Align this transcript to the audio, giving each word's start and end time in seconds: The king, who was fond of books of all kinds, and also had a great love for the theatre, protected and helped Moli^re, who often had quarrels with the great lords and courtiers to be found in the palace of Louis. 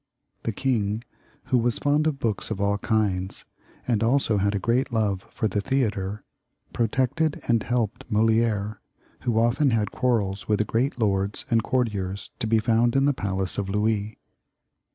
The 0.45 0.51
king, 0.51 1.03
who 1.43 1.59
was 1.59 1.77
fond 1.77 2.07
of 2.07 2.17
books 2.17 2.49
of 2.49 2.59
all 2.59 2.79
kinds, 2.79 3.45
and 3.87 4.01
also 4.01 4.39
had 4.39 4.55
a 4.55 4.59
great 4.59 4.91
love 4.91 5.27
for 5.29 5.47
the 5.47 5.61
theatre, 5.61 6.23
protected 6.73 7.39
and 7.47 7.61
helped 7.61 8.11
Moli^re, 8.11 8.77
who 9.19 9.37
often 9.37 9.69
had 9.69 9.91
quarrels 9.91 10.47
with 10.47 10.57
the 10.57 10.65
great 10.65 10.97
lords 10.97 11.45
and 11.51 11.61
courtiers 11.61 12.31
to 12.39 12.47
be 12.47 12.57
found 12.57 12.95
in 12.95 13.05
the 13.05 13.13
palace 13.13 13.59
of 13.59 13.69
Louis. 13.69 14.17